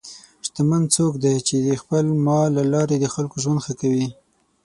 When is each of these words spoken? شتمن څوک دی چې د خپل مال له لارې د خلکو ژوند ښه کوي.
شتمن 0.45 0.83
څوک 0.95 1.13
دی 1.23 1.35
چې 1.47 1.55
د 1.67 1.69
خپل 1.81 2.05
مال 2.25 2.49
له 2.57 2.63
لارې 2.73 2.95
د 2.99 3.05
خلکو 3.15 3.35
ژوند 3.43 3.59
ښه 3.65 3.73
کوي. 3.81 4.07